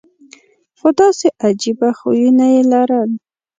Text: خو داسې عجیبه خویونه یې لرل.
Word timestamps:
خو 0.79 0.87
داسې 0.99 1.27
عجیبه 1.45 1.89
خویونه 1.97 2.45
یې 2.53 2.61
لرل. 2.71 3.11